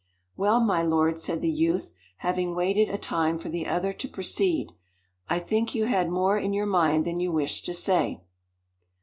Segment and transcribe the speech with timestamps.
[0.35, 4.71] "Well, my lord," said the youth having waited a time for the other to proceed,
[5.29, 8.19] "I think you had more in your mind that you wished to say."